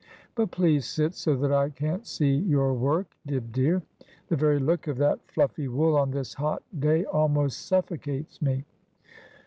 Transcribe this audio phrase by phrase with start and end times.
[0.33, 3.83] But please sit so that I can't see your work, Dibb dear.
[4.29, 8.65] The very look of that flufEy wool on this hot day almost suffocates me.'